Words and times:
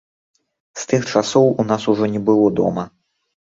З 0.83 0.87
тых 0.93 1.03
часоў 1.21 1.47
у 1.61 1.67
нас 1.69 1.87
ужо 1.95 2.13
не 2.17 2.25
было 2.33 2.47
дома. 2.65 2.91